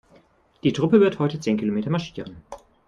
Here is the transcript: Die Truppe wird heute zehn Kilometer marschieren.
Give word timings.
Die 0.63 0.73
Truppe 0.73 0.99
wird 0.99 1.19
heute 1.19 1.39
zehn 1.39 1.57
Kilometer 1.57 1.91
marschieren. 1.91 2.37